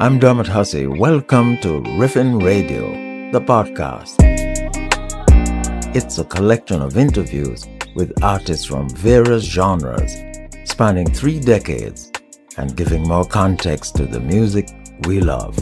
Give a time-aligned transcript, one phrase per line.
[0.00, 0.86] I'm Dermot Hussey.
[0.86, 2.88] Welcome to Riffin Radio,
[3.32, 4.16] the podcast.
[5.94, 10.16] It's a collection of interviews with artists from various genres,
[10.64, 12.10] spanning three decades,
[12.56, 14.70] and giving more context to the music
[15.06, 15.54] we love.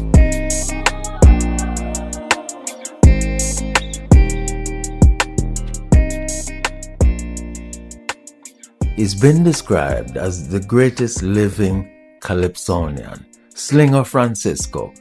[8.95, 13.27] He's been described as the greatest living calypsonian,
[13.59, 14.95] Slinger Francisco,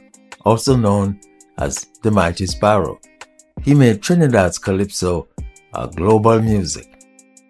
[0.44, 1.20] also known
[1.58, 2.98] as the Mighty Sparrow.
[3.62, 5.28] He made Trinidad's calypso
[5.72, 7.00] a global music.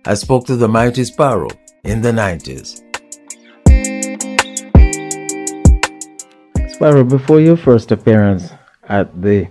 [0.05, 1.49] I spoke to the Mighty Sparrow
[1.83, 2.83] in the 90s.
[6.75, 8.53] Sparrow, before your first appearance
[8.87, 9.49] at the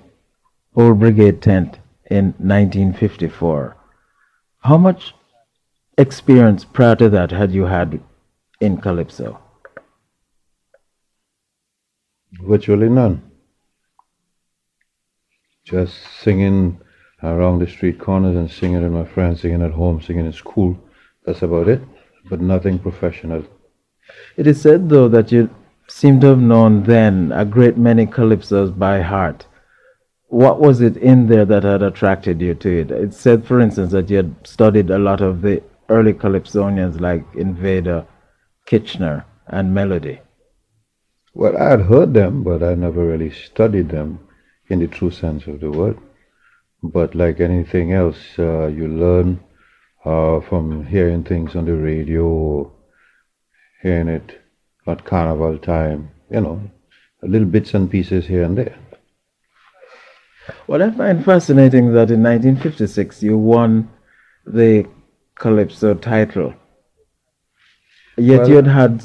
[0.76, 1.80] Old Brigade tent
[2.12, 3.76] in 1954,
[4.60, 5.16] how much
[5.98, 8.00] experience prior to that had you had
[8.62, 9.40] in Calypso?
[12.42, 13.22] Virtually none.
[15.64, 16.80] Just singing
[17.24, 20.78] around the street corners and singing with my friends, singing at home, singing in school.
[21.26, 21.82] That's about it,
[22.30, 23.44] but nothing professional.
[24.38, 25.50] It is said, though, that you
[25.88, 29.46] seem to have known then a great many calypsos by heart.
[30.28, 32.92] What was it in there that had attracted you to it?
[32.92, 37.26] It said, for instance, that you had studied a lot of the early calypsonians like
[37.34, 38.06] Invader,
[38.66, 40.20] Kitchener, and Melody?
[41.38, 44.18] Well, I had heard them, but I never really studied them
[44.70, 46.00] in the true sense of the word.
[46.82, 49.40] But like anything else, uh, you learn
[50.04, 52.72] uh, from hearing things on the radio,
[53.84, 54.42] hearing it
[54.88, 56.72] at carnival time, you know,
[57.22, 58.76] little bits and pieces here and there.
[60.66, 63.92] What I find fascinating that in 1956 you won
[64.44, 64.88] the
[65.36, 66.56] Calypso title.
[68.18, 69.04] Yet well, you had had,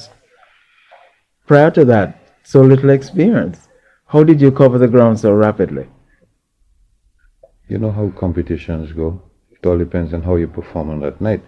[1.46, 2.21] prior to that,
[2.52, 3.68] so little experience.
[4.06, 5.88] How did you cover the ground so rapidly?
[7.66, 9.22] You know how competitions go.
[9.50, 11.42] It all depends on how you perform on that night.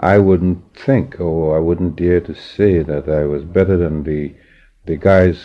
[0.00, 4.34] I wouldn't think, or I wouldn't dare to say that I was better than the
[4.86, 5.38] the guys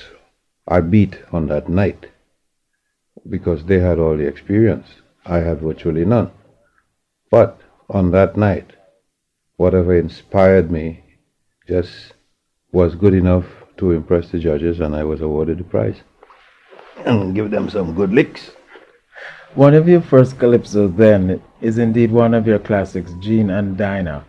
[0.68, 2.08] I beat on that night
[3.30, 4.88] because they had all the experience.
[5.26, 6.32] I had virtually none.
[7.30, 7.60] But
[7.90, 8.72] on that night,
[9.58, 11.04] whatever inspired me
[11.68, 12.14] just
[12.72, 15.98] was good enough to impress the judges, and I was awarded the prize
[17.06, 18.52] and give them some good licks.
[19.54, 24.26] One of your first calypsos then is indeed one of your classics, Jean and Dinah.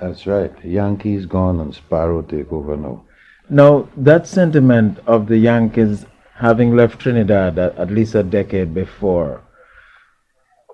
[0.00, 0.52] That's right.
[0.64, 3.04] Yankees gone and Sparrow take over now.
[3.48, 9.42] Now, that sentiment of the Yankees having left Trinidad at, at least a decade before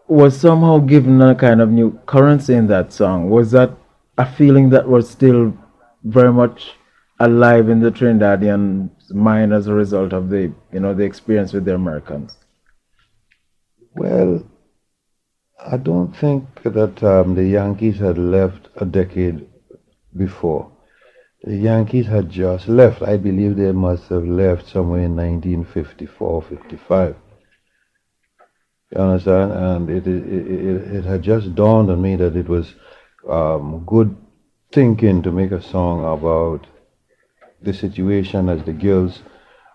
[0.06, 3.28] was somehow given a kind of new currency in that song.
[3.28, 3.72] Was that
[4.16, 5.52] a feeling that was still
[6.04, 6.77] very much
[7.20, 11.64] alive in the Trinidadian mind as a result of the you know the experience with
[11.64, 12.36] the Americans?
[13.94, 14.44] Well,
[15.64, 19.46] I don't think that um, the Yankees had left a decade
[20.16, 20.70] before.
[21.42, 23.02] The Yankees had just left.
[23.02, 27.16] I believe they must have left somewhere in 1954 55.
[28.90, 29.52] You understand?
[29.52, 32.74] And it, it, it, it had just dawned on me that it was
[33.28, 34.16] um, good
[34.72, 36.66] thinking to make a song about
[37.62, 39.20] the situation as the girls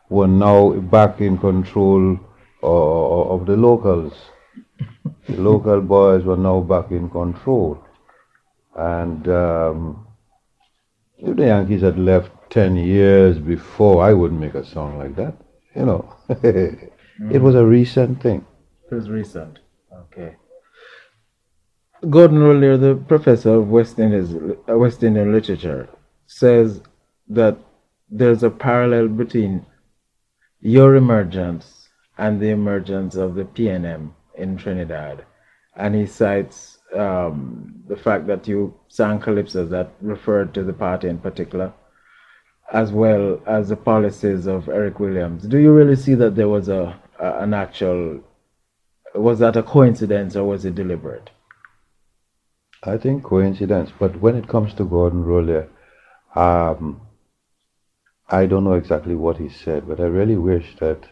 [0.10, 2.20] were now back in control
[2.62, 4.14] uh, of the locals.
[5.28, 7.84] the local boys were now back in control.
[8.76, 10.08] And um,
[11.18, 15.36] if the Yankees had left 10 years before, I wouldn't make a song like that.
[15.76, 16.90] You know, mm.
[17.32, 18.46] it was a recent thing.
[18.92, 19.60] It was recent.
[19.92, 20.36] Okay.
[22.10, 25.90] Gordon Rohlehr, the professor of West Indian, uh, West Indian literature,
[26.28, 26.82] says
[27.30, 27.58] that
[28.16, 29.66] there's a parallel between
[30.62, 35.26] your emergence and the emergence of the PNM in Trinidad.
[35.76, 41.08] And he cites um, the fact that you sang calypsos that referred to the party
[41.08, 41.74] in particular,
[42.72, 45.44] as well as the policies of Eric Williams.
[45.48, 48.24] Do you really see that there was a, a an actual,
[49.16, 51.32] was that a coincidence or was it deliberate?
[52.84, 55.68] I think coincidence, but when it comes to Gordon Rohlehr,
[56.36, 57.02] um,
[58.34, 61.08] I don't know exactly what he said, but I really wish that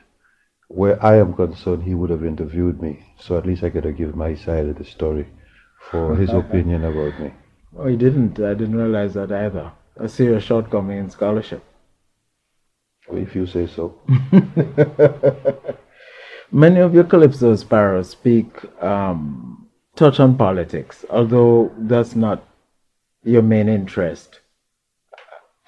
[0.70, 3.98] where I am concerned, he would have interviewed me, so at least I could have
[3.98, 5.28] given my side of the story
[5.92, 7.34] for his opinion about me.
[7.78, 8.40] Oh, he didn't.
[8.40, 9.72] I didn't realize that either.
[9.98, 11.64] A serious shortcoming in scholarship.
[13.12, 14.00] If you say so.
[16.52, 18.48] Many of your calypso sparrows speak
[18.82, 22.44] um, touch on politics, although that's not
[23.24, 24.40] your main interest.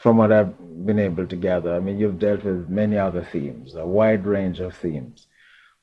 [0.04, 0.54] From what I've
[0.86, 1.74] been able to gather.
[1.74, 5.28] I mean, you've dealt with many other themes, a wide range of themes.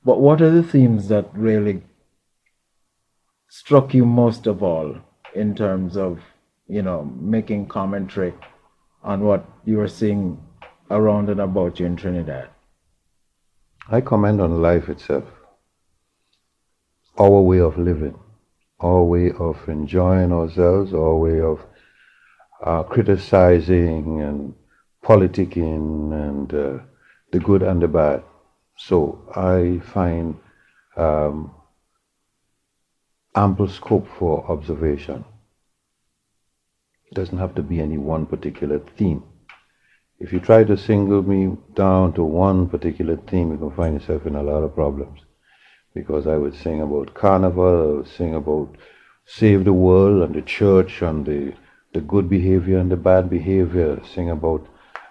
[0.04, 1.82] But what are the themes that really
[3.48, 4.94] struck you most of all
[5.34, 6.20] in terms of,
[6.68, 8.34] you know, making commentary
[9.02, 10.38] on what you are seeing
[10.90, 12.50] around and about you in Trinidad?
[13.90, 15.24] I comment on life itself,
[17.18, 18.18] our way of living,
[18.80, 21.64] our way of enjoying ourselves, our way of
[22.64, 24.54] uh, criticizing and
[25.04, 26.82] politicking and uh,
[27.32, 28.22] the good and the bad.
[28.76, 30.36] So I find
[30.96, 31.54] um,
[33.34, 35.24] ample scope for observation.
[37.10, 39.24] It doesn't have to be any one particular theme.
[40.18, 44.26] If you try to single me down to one particular theme, you can find yourself
[44.26, 45.20] in a lot of problems.
[45.94, 48.76] Because I would sing about carnival, I would sing about
[49.24, 51.54] save the world and the church and the,
[51.92, 54.66] the good behavior and the bad behavior, sing about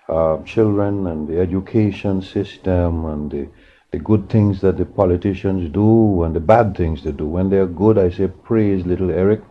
[0.08, 3.48] uh, children and the education system and the,
[3.92, 7.28] the good things that the politicians do and the bad things they do.
[7.28, 9.42] When they're good, I say, praise little Eric,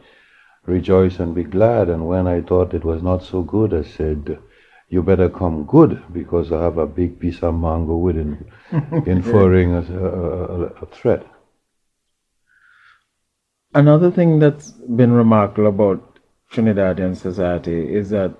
[0.67, 1.89] rejoice and be glad.
[1.89, 4.39] And when I thought it was not so good, I said,
[4.89, 8.51] you better come good because I have a big piece of mango within,
[9.07, 11.27] inferring a, a, a threat.
[13.75, 16.08] Another thing that's been remarkable about
[16.53, 18.35] Trinidadian society is that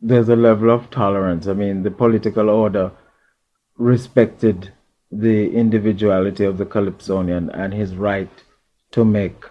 [0.00, 1.46] there's a level of tolerance.
[1.46, 2.92] I mean, the political order
[3.76, 4.72] respected
[5.10, 8.30] the individuality of the Calypsonian and his right
[8.92, 9.44] to make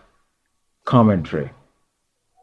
[0.85, 1.51] commentary.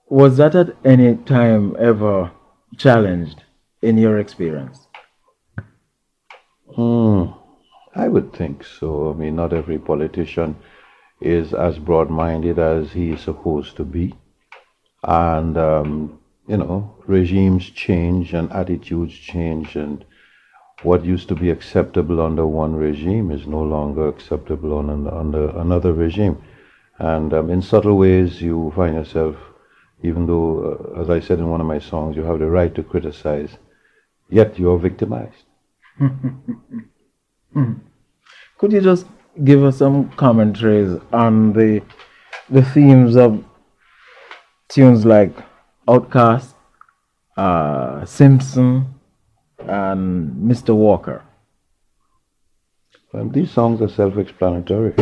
[0.08, 2.30] Was that at any time ever
[2.76, 3.42] challenged
[3.80, 4.87] in your experience?
[6.75, 7.26] Hmm,
[7.94, 9.10] I would think so.
[9.10, 10.56] I mean, not every politician
[11.20, 14.14] is as broad minded as he is supposed to be.
[15.06, 20.04] And, um, you know, regimes change and attitudes change, and
[20.82, 25.92] what used to be acceptable under one regime is no longer acceptable on, under another
[25.92, 26.42] regime.
[26.98, 29.36] And um, in subtle ways, you find yourself
[30.04, 32.74] even though, uh, as I said in one of my songs, you have the right
[32.74, 33.56] to criticize,
[34.28, 35.44] yet you are victimized.
[38.58, 39.06] Could you just
[39.42, 41.82] give us some commentaries on the
[42.50, 43.42] the themes of
[44.75, 45.32] tunes like
[45.88, 46.55] Outcast,
[47.37, 48.87] uh, Simpson,
[49.59, 50.75] and Mr.
[50.75, 51.23] Walker?
[53.12, 54.94] Well, these songs are self-explanatory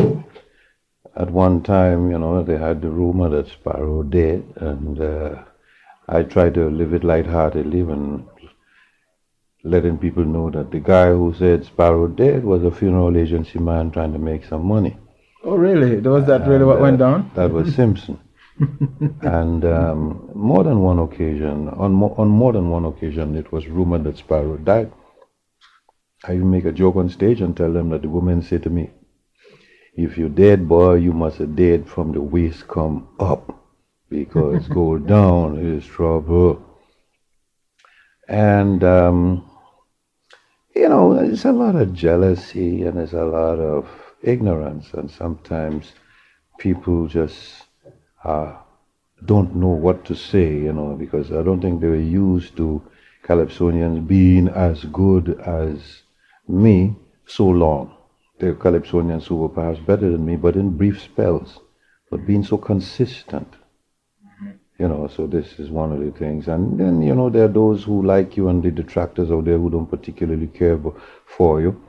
[1.16, 5.42] at one time, you know, they had the rumor that Sparrow dead, and uh,
[6.08, 8.26] I tried to live it lightheartedly and
[9.64, 13.90] letting people know that the guy who said Sparrow dead was a funeral agency man
[13.90, 14.96] trying to make some money.
[15.44, 15.96] Oh, really?
[16.00, 17.30] Was that really and, what uh, went down?
[17.34, 18.18] That was Simpson.
[19.22, 23.66] And um, more than one occasion, on, mo- on more than one occasion, it was
[23.68, 24.92] rumored that Sparrow died.
[26.24, 28.70] I even make a joke on stage and tell them that the woman said to
[28.70, 28.90] me,
[29.94, 33.54] if you're dead, boy, you must have dead from the waist come up
[34.08, 36.62] because go down is trouble.
[38.28, 39.50] And, um,
[40.74, 43.88] you know, there's a lot of jealousy and there's a lot of
[44.22, 45.92] ignorance, and sometimes
[46.58, 47.64] people just
[48.24, 48.56] uh,
[49.24, 52.82] don't know what to say, you know, because I don't think they were used to
[53.24, 56.02] Calypsonians being as good as
[56.48, 57.96] me so long
[58.42, 61.60] the Calypsonians who were perhaps better than me, but in brief spells,
[62.10, 63.54] but being so consistent.
[64.78, 66.48] You know, so this is one of the things.
[66.48, 69.58] And then, you know, there are those who like you and the detractors out there
[69.58, 70.76] who don't particularly care
[71.24, 71.80] for you.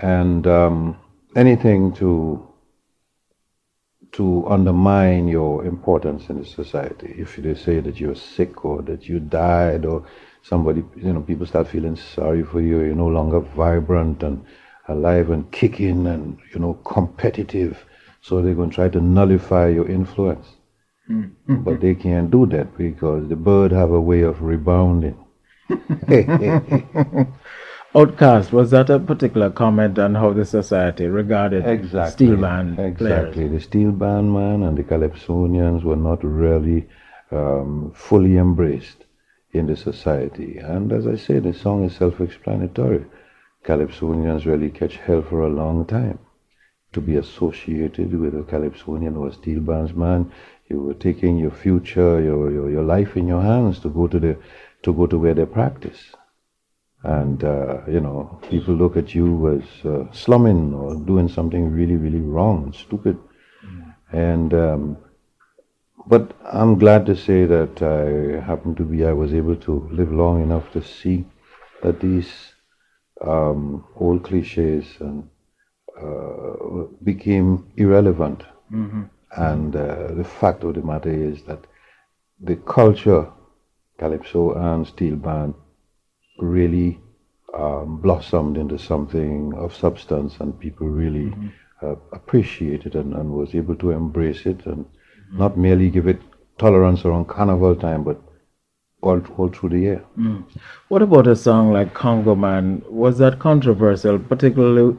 [0.00, 0.96] And um,
[1.36, 2.48] anything to
[4.12, 7.14] to undermine your importance in the society.
[7.18, 10.04] If they say that you're sick or that you died or
[10.42, 14.44] somebody, you know, people start feeling sorry for you, you're no longer vibrant and
[14.88, 17.84] alive and kicking and you know competitive
[18.20, 20.46] so they're going to try to nullify your influence
[21.08, 21.62] mm-hmm.
[21.62, 25.16] but they can't do that because the bird have a way of rebounding
[27.94, 33.32] outcast was that a particular comment on how the society regarded exactly, steel band exactly
[33.32, 33.52] players?
[33.52, 36.88] the steel band man and the calypsonians were not really
[37.30, 39.04] um, fully embraced
[39.52, 43.04] in the society and as i say the song is self-explanatory
[43.64, 46.18] Calypsonians really catch hell for a long time.
[46.94, 50.30] To be associated with a Calypsonian or a steel bandsman,
[50.68, 54.18] you were taking your future, your, your, your life in your hands to go to
[54.18, 54.36] the
[54.82, 56.12] to go to where they practice.
[57.04, 61.96] And uh, you know, people look at you as uh, slumming or doing something really,
[61.96, 63.18] really wrong and stupid.
[63.64, 63.94] Mm.
[64.12, 64.96] And um,
[66.06, 70.12] But I'm glad to say that I happened to be, I was able to live
[70.12, 71.24] long enough to see
[71.82, 72.30] that these
[73.20, 75.28] um, old cliches and
[76.00, 78.42] uh, became irrelevant.
[78.72, 79.02] Mm-hmm.
[79.36, 81.66] And uh, the fact of the matter is that
[82.40, 83.30] the culture,
[83.98, 85.54] calypso and steel band,
[86.38, 87.00] really
[87.54, 91.48] um, blossomed into something of substance, and people really mm-hmm.
[91.86, 95.38] uh, appreciated and, and was able to embrace it and mm.
[95.38, 96.20] not merely give it
[96.58, 98.20] tolerance around carnival time, but
[99.02, 100.04] all, all through the year.
[100.18, 100.44] Mm.
[100.88, 102.82] What about a song like Congo Man?
[102.88, 104.96] Was that controversial, particularly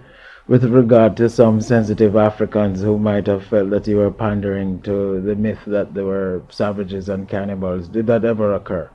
[0.47, 5.21] with regard to some sensitive Africans who might have felt that you were pandering to
[5.21, 7.87] the myth that there were savages and cannibals?
[7.87, 8.89] Did that ever occur?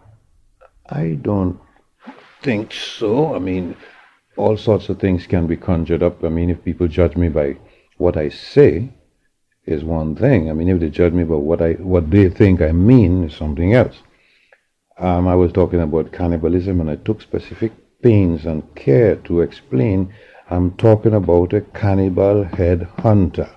[0.91, 1.59] I don't
[2.43, 3.35] think so.
[3.35, 3.77] I mean,
[4.37, 6.25] all sorts of things can be conjured up.
[6.25, 7.57] I mean, if people judge me by
[7.97, 8.91] what I say,
[9.69, 10.49] is one thing.
[10.49, 13.37] I mean, if they judge me by what I what they think I mean is
[13.37, 13.99] something else.
[14.99, 20.13] Um, I was talking about cannibalism, and I took specific pains and care to explain.
[20.51, 23.51] I'm talking about a cannibal head hunter.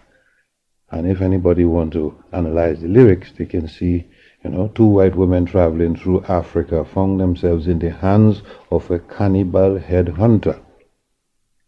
[0.91, 4.09] And if anybody want to analyze the lyrics, they can see,
[4.43, 8.99] you know, two white women traveling through Africa found themselves in the hands of a
[8.99, 10.59] cannibal headhunter.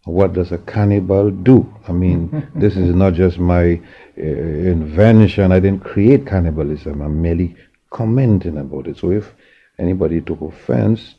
[0.05, 1.73] what does a cannibal do?
[1.87, 3.79] I mean, this is not just my
[4.17, 5.51] uh, invention.
[5.51, 7.01] I didn't create cannibalism.
[7.01, 7.55] I'm merely
[7.89, 8.97] commenting about it.
[8.97, 9.33] So if
[9.79, 11.15] anybody took offense,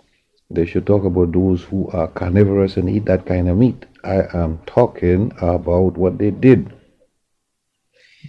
[0.50, 3.86] they should talk about those who are carnivorous and eat that kind of meat.
[4.02, 6.72] I am talking about what they did.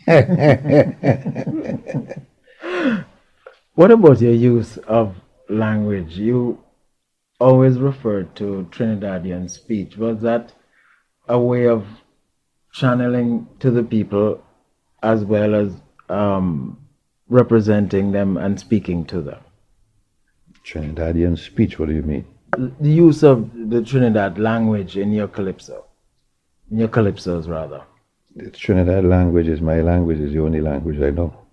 [3.75, 5.15] what about your use of
[5.50, 6.17] language?
[6.17, 6.63] You
[7.39, 9.98] always referred to Trinidadian speech.
[9.98, 10.53] Was that
[11.27, 11.86] a way of
[12.72, 14.44] channeling to the people
[15.03, 15.74] as well as
[16.10, 16.77] um,
[17.27, 19.39] representing them and speaking to them?
[20.63, 22.25] Trinidadian speech, what do you mean?
[22.58, 25.86] The use of the Trinidad language in your calypso,
[26.72, 27.84] in your calypsos rather.
[28.36, 31.44] The Trinidad language is my language, is the only language I know.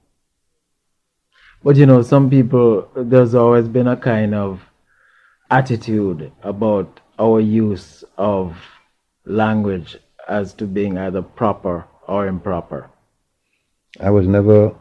[1.65, 4.61] But you know, some people, there's always been a kind of
[5.51, 8.57] attitude about our use of
[9.25, 9.97] language
[10.29, 12.91] as to being either proper or improper?
[14.01, 14.75] I was never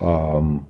[0.00, 0.66] um,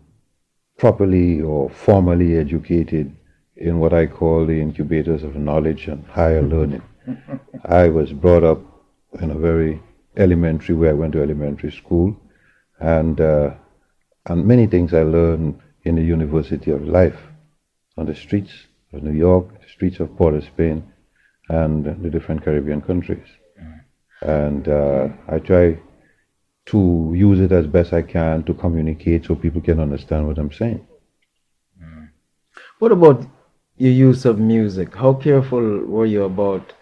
[0.79, 3.15] properly or formally educated
[3.57, 6.83] in what I call the incubators of knowledge and higher learning.
[7.65, 8.61] I was brought up
[9.21, 9.83] in a very
[10.17, 12.17] elementary, where I went to elementary school,
[12.81, 13.55] and uh,
[14.27, 17.19] and many things I learned in the University of Life
[17.97, 18.53] on the streets
[18.93, 20.85] of New York, the streets of Port of Spain,
[21.49, 23.27] and the different Caribbean countries.
[24.21, 25.79] And uh, I try
[26.67, 30.53] to use it as best I can to communicate so people can understand what I'm
[30.53, 30.87] saying.
[32.79, 33.27] What about
[33.77, 34.95] your use of music?
[34.95, 36.73] How careful were you about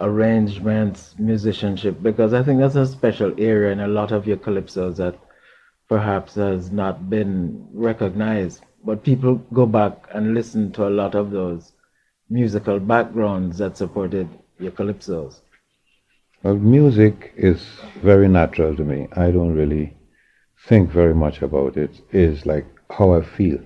[0.00, 2.02] arrangements, musicianship?
[2.02, 5.18] Because I think that's a special area in a lot of your calypsos that
[5.88, 11.30] perhaps has not been recognized but people go back and listen to a lot of
[11.30, 11.72] those
[12.30, 14.28] musical backgrounds that supported
[14.58, 15.40] your calypsos.
[16.42, 17.62] Well, music is
[18.02, 19.08] very natural to me.
[19.12, 19.96] I don't really
[20.68, 22.00] think very much about it.
[22.12, 23.60] It's like how I feel.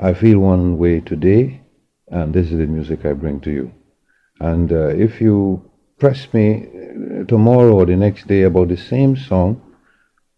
[0.00, 1.62] I feel one way today,
[2.08, 3.72] and this is the music I bring to you.
[4.40, 5.68] And uh, if you
[5.98, 9.60] press me uh, tomorrow or the next day about the same song,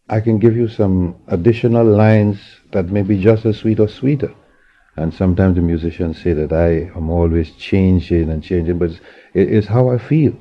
[0.08, 2.38] I can give you some additional lines
[2.72, 4.34] that may be just as sweet or sweeter.
[4.96, 8.90] And sometimes the musicians say that I am always changing and changing, but
[9.32, 10.36] it's how I feel.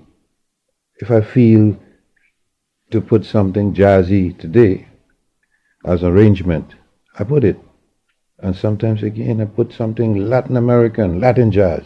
[0.98, 1.77] If I feel
[2.91, 4.88] to put something jazzy today
[5.86, 6.75] as arrangement,
[7.18, 7.58] I put it.
[8.39, 11.86] And sometimes again, I put something Latin American, Latin jazz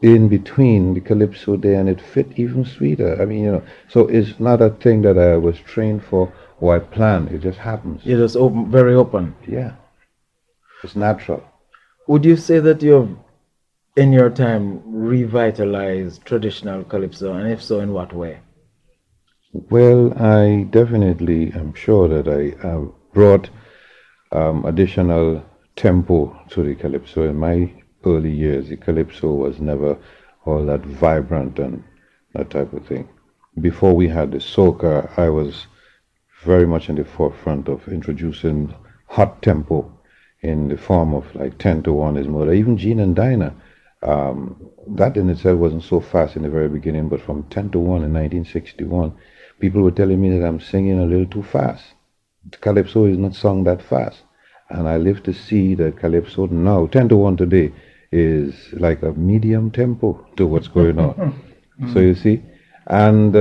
[0.00, 3.20] in between the calypso there, and it fit even sweeter.
[3.20, 6.76] I mean, you know, so it's not a thing that I was trained for or
[6.76, 7.28] I plan.
[7.28, 8.04] It just happens.
[8.04, 9.34] You're just open, very open.
[9.46, 9.72] Yeah.
[10.82, 11.42] It's natural.
[12.06, 13.16] Would you say that you've,
[13.96, 18.40] in your time, revitalized traditional calypso, and if so, in what way?
[19.52, 23.48] Well, I definitely am sure that I have brought
[24.32, 25.42] um, additional
[25.76, 27.28] tempo to the calypso.
[27.28, 27.72] In my
[28.04, 29.96] early years, the calypso was never
[30.44, 31.82] all that vibrant and
[32.34, 33.08] that type of thing.
[33.60, 35.66] Before we had the soca, I was
[36.46, 38.74] very much in the forefront of introducing
[39.08, 39.92] hot tempo
[40.42, 42.54] in the form of like 10 to 1 is murder.
[42.54, 43.54] Even Jean and Dinah,
[44.02, 47.78] um, that in itself wasn't so fast in the very beginning, but from 10 to
[47.78, 49.12] 1 in 1961,
[49.58, 51.84] people were telling me that I'm singing a little too fast.
[52.60, 54.22] calypso is not sung that fast.
[54.68, 57.72] And I live to see that calypso now, 10 to 1 today,
[58.12, 61.14] is like a medium tempo to what's going on.
[61.92, 62.42] so you see,
[62.86, 63.40] and uh,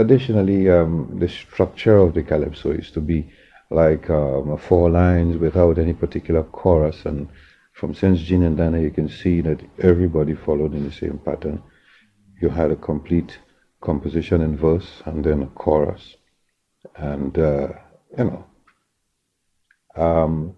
[0.00, 3.30] additionally, um, the structure of the calypso is to be
[3.70, 7.04] like um, four lines without any particular chorus.
[7.04, 7.28] And
[7.74, 11.62] from Sense Jean and Dinah, you can see that everybody followed in the same pattern.
[12.40, 13.38] You had a complete
[13.80, 16.16] composition in verse and then a chorus.
[16.96, 17.68] And, uh,
[18.16, 18.46] you know,
[19.96, 20.56] um,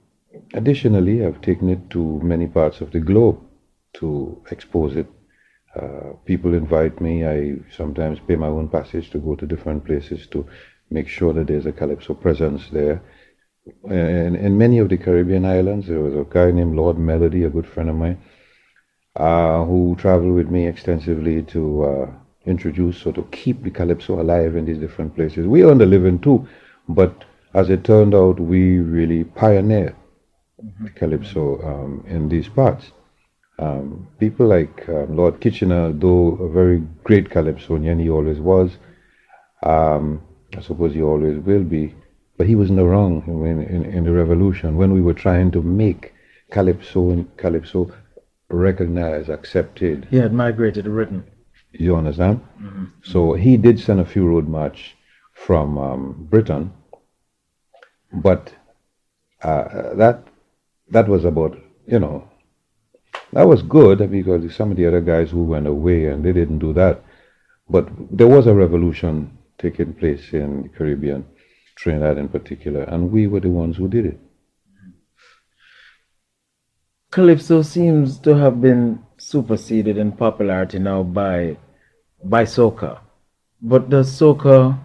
[0.55, 3.41] additionally, I've taken it to many parts of the globe
[3.95, 5.07] to expose it.
[5.75, 7.27] Uh, people invite me.
[7.27, 10.47] I sometimes pay my own passage to go to different places to
[10.91, 13.01] make sure that there's a calypso presence there.
[13.85, 17.51] In, in many of the Caribbean islands, there was a guy named Lord Melody, a
[17.51, 18.19] good friend of mine,
[19.15, 22.11] uh, who traveled with me extensively to uh,
[22.47, 25.47] introduce or to keep the calypso alive in these different places.
[25.47, 26.49] We earned a living too,
[26.89, 27.25] but
[27.55, 29.95] as it turned out, we really pioneered
[30.65, 30.85] mm-hmm.
[30.85, 32.91] the calypso um, in these parts.
[33.61, 38.79] Um, people like um, Lord Kitchener, though a very great calypsonian, he always was.
[39.63, 40.23] Um,
[40.57, 41.95] I suppose he always will be.
[42.39, 45.51] But he was in the wrong in, in, in the revolution when we were trying
[45.51, 46.15] to make
[46.51, 47.93] calypso and calypso
[48.49, 50.09] recognized, accepted.
[50.11, 51.25] He had migrated to Britain.
[51.73, 52.41] You understand?
[52.61, 52.85] Mm-hmm.
[53.03, 54.97] So he did send a few road march
[55.35, 56.73] from um, Britain,
[58.13, 58.55] but
[59.43, 60.27] uh, that
[60.91, 62.29] that was about you know
[63.33, 66.59] that was good because some of the other guys who went away and they didn't
[66.59, 67.03] do that.
[67.69, 71.25] But there was a revolution taking place in the Caribbean,
[71.77, 74.21] Trinidad in particular, and we were the ones who did it.
[77.11, 81.57] Calypso seems to have been superseded in popularity now by
[82.23, 83.01] by soca.
[83.63, 84.79] But does soca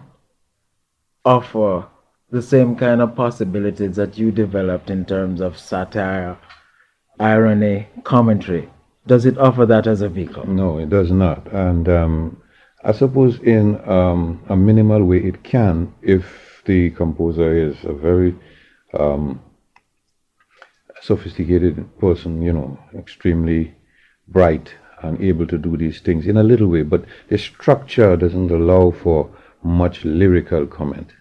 [1.24, 1.86] offer
[2.30, 6.36] the same kind of possibilities that you developed in terms of satire
[7.18, 8.68] irony, commentary.
[9.06, 10.46] Does it offer that as a vehicle?
[10.46, 11.46] No, it does not.
[11.52, 12.42] And um,
[12.84, 18.34] I suppose in um, a minimal way it can if the composer is a very
[18.98, 19.40] um,
[21.00, 23.74] sophisticated person, you know, extremely
[24.28, 26.82] bright and able to do these things in a little way.
[26.82, 29.30] But the structure doesn't allow for
[29.62, 31.12] much lyrical comment.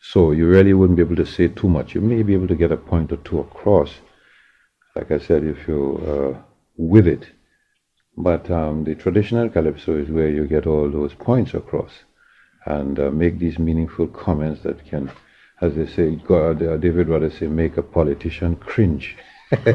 [0.00, 1.94] So you really wouldn't be able to say too much.
[1.94, 3.96] You may be able to get a point or two across
[5.00, 6.38] like I said, if you're uh,
[6.76, 7.24] with it.
[8.18, 11.92] But um, the traditional calypso is where you get all those points across
[12.66, 15.10] and uh, make these meaningful comments that can,
[15.62, 19.16] as they say, God, uh, David Rudder say, make a politician cringe.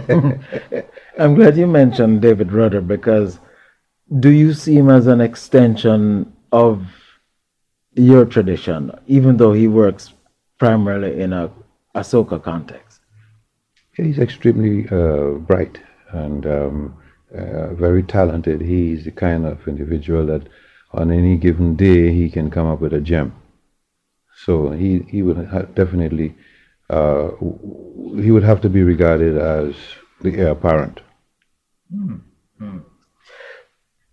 [1.18, 3.40] I'm glad you mentioned David Rudder because
[4.20, 6.86] do you see him as an extension of
[7.96, 10.14] your tradition, even though he works
[10.60, 11.50] primarily in a,
[11.96, 12.85] a soca context?
[13.98, 15.80] He's extremely uh, bright
[16.12, 16.98] and um,
[17.34, 18.62] uh, very talented.
[18.62, 20.48] He's the kind of individual that
[20.92, 23.34] on any given day he can come up with a gem.
[24.44, 26.36] So he, he would definitely,
[26.90, 27.30] uh,
[28.22, 29.76] he would have to be regarded as
[30.22, 31.00] the heir apparent.
[31.90, 32.16] Hmm.
[32.60, 32.80] Hmm.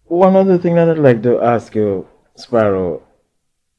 [0.05, 3.03] One other thing that I'd like to ask you, Sparrow,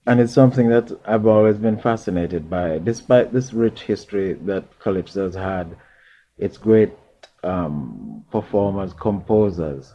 [0.05, 5.25] and it's something that I've always been fascinated by, despite this rich history that Calypso
[5.25, 5.77] has had
[6.43, 6.91] its great
[7.43, 9.93] um, performers, composers,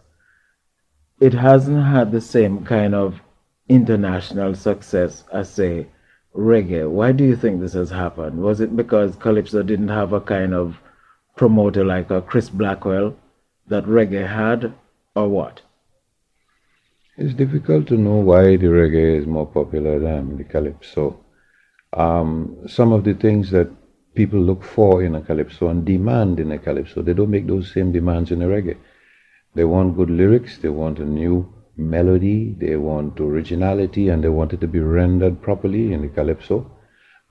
[1.21, 3.21] it hasn't had the same kind of
[3.69, 5.87] international success as, say,
[6.35, 6.91] reggae.
[6.91, 8.41] Why do you think this has happened?
[8.41, 10.81] Was it because Calypso didn't have a kind of
[11.37, 13.15] promoter like a Chris Blackwell
[13.67, 14.73] that reggae had,
[15.15, 15.61] or what?
[17.19, 21.19] It's difficult to know why the reggae is more popular than the calypso.
[21.93, 23.71] Um, some of the things that
[24.19, 27.03] people look for in a calypso and demand in a calypso.
[27.03, 28.77] They don't make those same demands in a reggae.
[29.55, 31.37] They want good lyrics, they want a new
[31.77, 36.69] melody, they want originality, and they want it to be rendered properly in the calypso.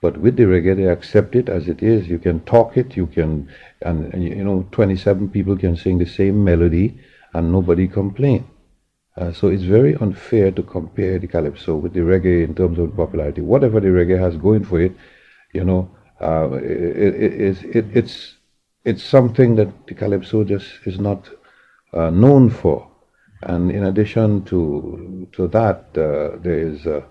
[0.02, 2.08] But with the reggae, they accept it as it is.
[2.08, 3.50] You can talk it, you can,
[3.82, 6.98] and, and you know, 27 people can sing the same melody
[7.34, 8.48] and nobody complain.
[9.18, 12.96] Uh, so it's very unfair to compare the calypso with the reggae in terms of
[12.96, 13.42] popularity.
[13.42, 14.94] Whatever the reggae has going for it,
[15.54, 15.90] you know,
[16.22, 18.36] uh, it, it, it, it's
[18.86, 21.30] it's something that the calypso just is not
[21.94, 22.90] uh, known for.
[23.44, 27.04] And in addition to to that, uh, there is a,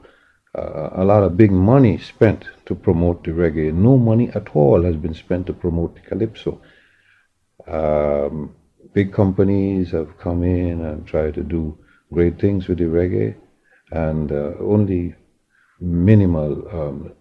[0.54, 3.72] a lot of big money spent to promote the reggae.
[3.72, 6.60] No money at all has been spent to promote the calypso.
[7.66, 8.54] Um,
[8.92, 11.76] big companies have come in and tried to do
[12.12, 13.34] great things with the reggae,
[13.90, 15.14] and uh, only
[15.80, 17.12] minimal um,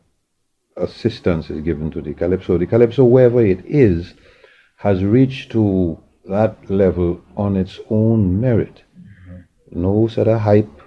[0.77, 2.57] assistance is given to the calypso.
[2.57, 4.13] The calypso, wherever it is,
[4.77, 8.83] has reached to that level on its own merit.
[8.99, 9.81] Mm-hmm.
[9.81, 10.81] No set of hype,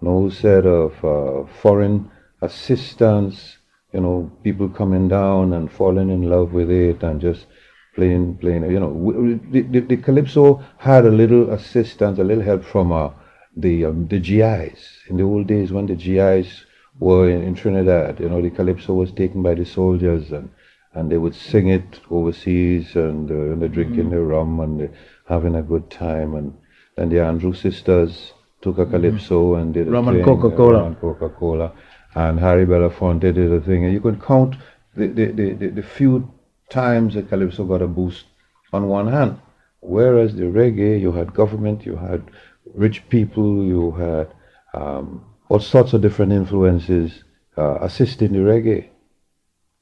[0.00, 2.10] no set of uh, foreign
[2.42, 3.58] assistance,
[3.92, 7.46] you know, people coming down and falling in love with it and just
[7.94, 9.40] playing, playing, you know.
[9.50, 13.10] The, the, the Calypso had a little assistance, a little help from uh,
[13.56, 14.98] the, um, the GIs.
[15.08, 16.66] In the old days when the GIs
[16.98, 20.50] were in, in Trinidad, you know, the Calypso was taken by the soldiers and
[20.94, 24.10] and they would sing it overseas and, uh, and they're drinking mm.
[24.10, 24.88] their rum and
[25.28, 26.56] having a good time and
[26.96, 29.60] then the Andrew sisters took a calypso mm.
[29.60, 30.72] and did a rum thing, and Coca-Cola.
[30.74, 31.72] rum and Coca-Cola
[32.14, 34.54] and Harry Belafonte did a thing and you can count
[34.96, 36.32] the, the, the, the, the few
[36.70, 38.26] times the calypso got a boost
[38.72, 39.40] on one hand
[39.80, 42.22] whereas the reggae you had government you had
[42.72, 44.28] rich people you had
[44.74, 47.24] um, all sorts of different influences
[47.56, 48.88] uh, assisting the reggae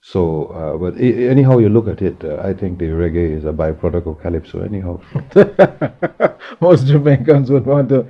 [0.02, 3.44] so, uh, but I- anyhow you look at it, uh, I think the reggae is
[3.44, 4.60] a byproduct of calypso.
[4.60, 5.00] Anyhow,
[6.60, 8.08] most Jamaicans would want to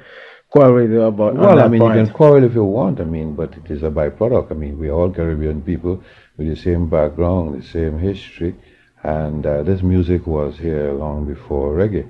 [0.49, 1.35] quarrel about.
[1.37, 1.97] Well, I mean, point.
[1.99, 2.99] you can quarrel if you want.
[2.99, 4.51] I mean, but it is a byproduct.
[4.51, 6.03] I mean, we're all Caribbean people
[6.38, 8.55] with the same background, the same history,
[9.03, 12.09] and uh, this music was here long before reggae.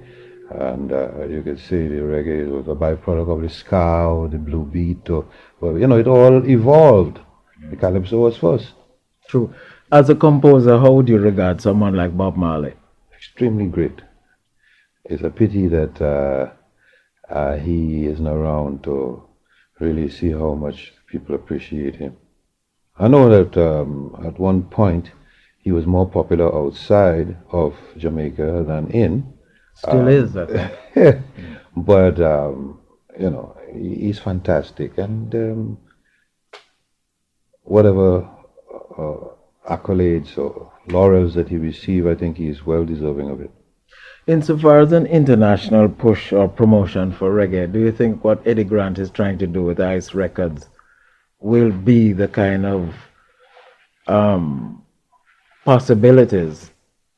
[0.54, 4.38] And uh, you could see the reggae was a byproduct of the ska or the
[4.38, 5.26] blue beat, or
[5.60, 7.20] well, you know, it all evolved.
[7.70, 8.72] The calypso was first.
[9.28, 9.54] True.
[9.90, 12.74] As a composer, how would you regard someone like Bob Marley?
[13.14, 14.02] Extremely great.
[15.04, 16.50] It's a pity that uh,
[17.32, 19.22] uh, he isn't around to
[19.80, 22.16] really see how much people appreciate him.
[22.98, 25.12] I know that um, at one point
[25.58, 29.31] he was more popular outside of Jamaica than in.
[29.74, 30.32] Still um, is,
[31.76, 32.80] but, um,
[33.18, 34.98] you know, he's fantastic.
[34.98, 35.78] And um,
[37.62, 38.28] whatever
[38.98, 43.50] uh, accolades or laurels that he received, I think he is well deserving of it.
[44.26, 48.98] Insofar as an international push or promotion for reggae, do you think what Eddy Grant
[48.98, 50.68] is trying to do with Ice Records
[51.40, 52.94] will be the kind of
[54.06, 54.85] um,
[55.64, 56.70] possibilities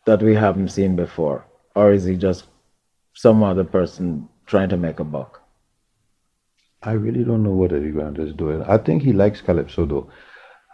[0.06, 1.44] that we haven't seen before?
[1.74, 2.46] Or is he just
[3.14, 5.42] some other person trying to make a buck?
[6.82, 8.62] I really don't know what Eddy Grant is doing.
[8.62, 10.10] I think he likes Calypso though.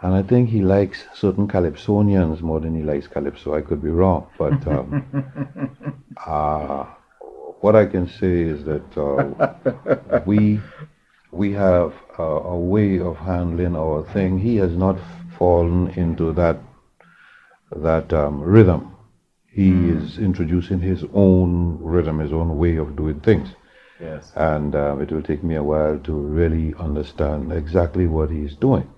[0.03, 3.55] And I think he likes certain Calypsonians more than he likes Calypso.
[3.55, 6.87] I could be wrong, but um, uh,
[7.61, 10.61] what I can say is that uh, we
[11.33, 14.39] we have uh, a way of handling our thing.
[14.39, 14.99] He has not
[15.39, 16.59] fallen into that
[17.77, 18.97] that um, rhythm.
[19.53, 20.03] He mm.
[20.03, 23.49] is introducing his own rhythm, his own way of doing things.
[24.01, 24.33] Yes.
[24.35, 28.89] And um, it will take me a while to really understand exactly what he's doing.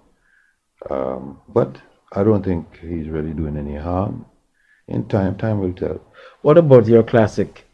[0.91, 1.79] Um, but
[2.13, 4.27] I don't think he's really doing any harm.
[4.89, 6.01] In time, time will tell.
[6.43, 7.65] What about your classic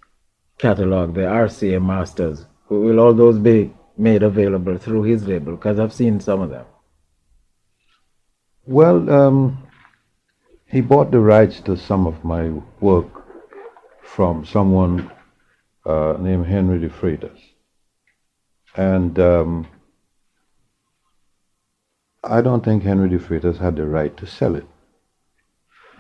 [0.59, 2.47] catalog, the RCA Masters?
[2.69, 5.57] Will all those be made available through his label?
[5.57, 6.67] Because I've seen some of them.
[8.67, 9.68] Well, um,
[10.69, 12.51] he bought the rights to some of my
[12.81, 13.07] work
[14.03, 15.11] from someone
[15.87, 17.39] uh, named Henry de Freitas.
[18.77, 19.67] And um,
[22.23, 24.67] I don't think Henry de Freitas had the right to sell it.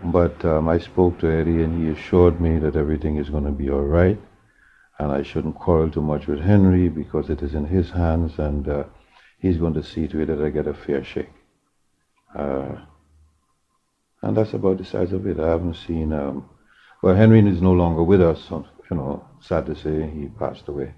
[0.04, 3.50] But um, I spoke to Eddy and he assured me that everything is going to
[3.50, 4.20] be all right
[4.98, 8.68] and I shouldn't quarrel too much with Henry because it is in his hands and
[8.68, 8.84] uh,
[9.38, 11.30] he's going to see to it that I get a fair shake.
[12.36, 12.76] Uh,
[14.22, 15.38] and that's about the size of it.
[15.40, 16.48] I haven't seen, um,
[17.02, 20.68] well, Henry is no longer with us, so, you know, sad to say he passed
[20.68, 20.94] away.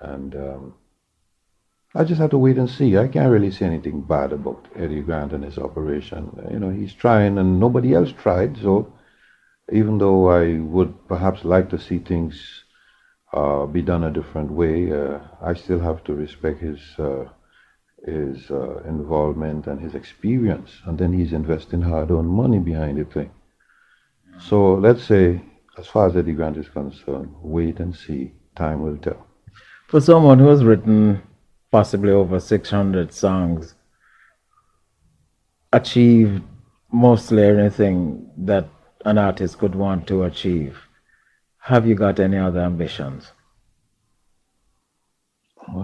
[0.00, 0.74] And um,
[1.94, 2.96] I just have to wait and see.
[2.96, 6.30] I can't really say anything bad about Eddy Grant and his operation.
[6.50, 8.56] You know, he's trying and nobody else tried.
[8.58, 8.92] So
[9.72, 12.64] even though I would perhaps like to see things
[13.32, 17.24] uh, be done a different way, uh, I still have to respect his uh,
[18.04, 20.70] his uh, involvement and his experience.
[20.86, 23.30] And then he's investing hard-earned money behind the thing.
[24.38, 25.42] So let's say,
[25.78, 28.32] as far as Eddy Grant is concerned, wait and see.
[28.56, 29.26] Time will tell.
[29.88, 31.22] For someone who has written
[31.70, 33.74] possibly over 600 songs,
[35.72, 36.42] achieved
[36.92, 38.68] mostly anything that
[39.04, 40.78] an artist could want to achieve.
[41.58, 43.32] Have you got any other ambitions?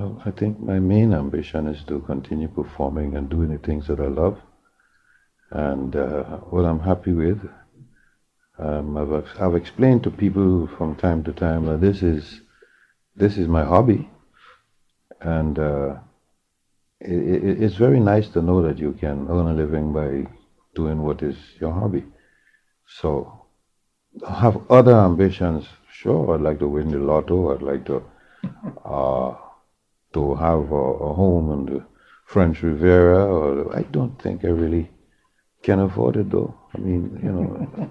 [0.06, 3.98] Well, I think my main ambition is to continue performing and doing the things that
[3.98, 4.38] I love.
[5.50, 7.40] And uh, what I'm happy with,
[8.56, 12.40] um, I've, I've explained to people from time to time that this is,
[13.16, 14.08] this is my hobby
[15.22, 15.96] and uh,
[17.00, 20.30] it, it, it's very nice to know that you can earn a living by
[20.76, 22.04] doing what is your hobby.
[22.86, 23.46] So,
[24.24, 25.66] I have other ambitions.
[25.90, 27.52] Sure, I'd like to win the lotto.
[27.52, 28.04] I'd like to
[28.84, 29.34] uh,
[30.16, 31.84] to have a, a home in the
[32.26, 33.22] French Riviera.
[33.24, 34.90] Or I don't think I really
[35.62, 36.54] can afford it, though.
[36.74, 37.46] I mean, you know,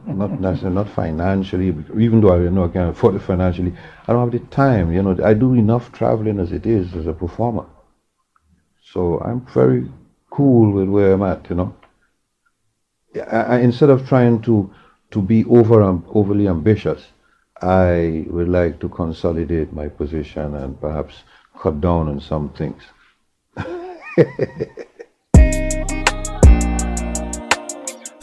[0.22, 1.68] not necessarily, not financially.
[2.08, 3.74] Even though I you know I can afford it financially,
[4.08, 4.92] I don't have the time.
[4.92, 7.66] You know, I do enough traveling as it is as a performer.
[8.94, 9.90] So I'm very
[10.30, 11.50] cool with where I'm at.
[11.50, 11.76] You know,
[13.32, 14.74] I, I, instead of trying to
[15.12, 17.08] to be over um, overly ambitious,
[17.62, 21.24] I would like to consolidate my position and perhaps
[21.60, 22.82] cut down on some things.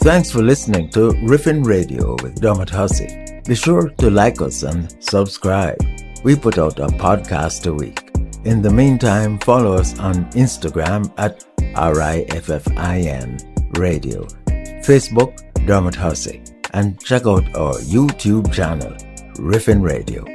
[0.01, 3.41] Thanks for listening to Riffin Radio with Dermot Hussey.
[3.45, 5.77] Be sure to like us and subscribe.
[6.23, 8.11] We put out a podcast a week.
[8.43, 13.39] In the meantime, follow us on Instagram at RIFFIN
[13.77, 14.25] Radio,
[14.83, 16.43] Facebook Dermot Hussey,
[16.73, 18.91] and check out our YouTube channel,
[19.35, 20.32] Riffin Radio.